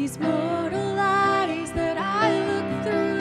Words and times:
these 0.00 0.18
mortal 0.20 0.96
eyes 0.96 1.72
that 1.72 1.98
I 1.98 2.26
look 2.50 2.68
through. 2.84 3.18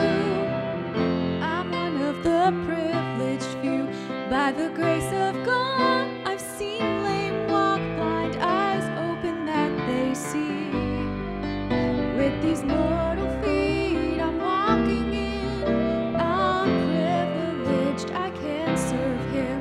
I'm 1.41 1.71
one 1.71 1.95
of 2.09 2.23
the 2.23 2.43
privileged 2.67 3.51
few. 3.61 3.83
By 4.29 4.51
the 4.51 4.69
grace 4.79 5.11
of 5.25 5.33
God, 5.43 6.05
I've 6.29 6.39
seen 6.39 7.03
lame 7.03 7.47
walk, 7.47 7.81
blind 7.97 8.35
eyes 8.35 8.85
open 9.09 9.47
that 9.47 9.71
they 9.87 10.13
see. 10.13 10.69
With 12.19 12.35
these 12.43 12.63
mortal 12.63 13.29
feet, 13.41 14.19
I'm 14.27 14.37
walking 14.37 15.11
in. 15.15 16.15
I'm 16.15 16.69
privileged, 16.91 18.11
I 18.11 18.29
can't 18.41 18.77
serve 18.77 19.21
Him 19.31 19.59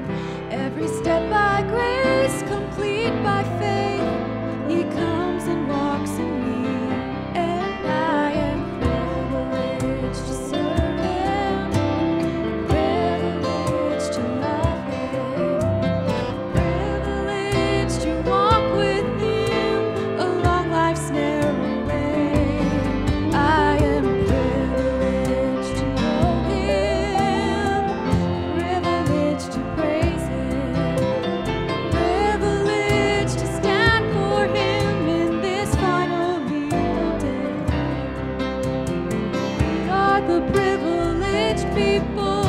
every. 0.50 1.05
The 40.26 40.40
privileged 40.52 41.66
people 41.74 42.42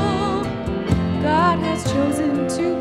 God 1.21 1.59
has 1.59 1.83
chosen 1.91 2.76